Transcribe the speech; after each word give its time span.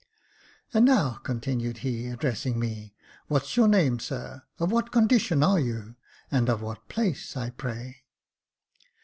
*' 0.39 0.73
And 0.73 0.83
now," 0.87 1.17
continued 1.21 1.79
he, 1.85 2.07
addressing 2.07 2.57
me," 2.59 2.95
what's 3.27 3.55
your 3.55 3.67
name, 3.67 3.99
sir? 3.99 4.41
Of 4.57 4.71
what 4.71 4.91
condition 4.91 5.43
are 5.43 5.59
you— 5.59 5.95
and 6.31 6.49
of 6.49 6.63
what 6.63 6.89
place, 6.89 7.37
I 7.37 7.51
pray.?" 7.51 7.97